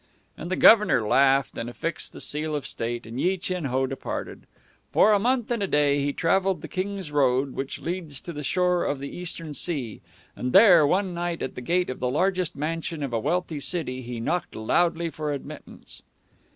[0.35, 4.47] And the Governor laughed and affixed the seal of state, and Yi Chin Ho departed.
[4.91, 8.41] For a month and a day he traveled the King's Road which leads to the
[8.41, 10.01] shore of the Eastern Sea;
[10.35, 14.01] and there, one night, at the gate of the largest mansion of a wealthy city
[14.01, 16.01] he knocked loudly for admittance.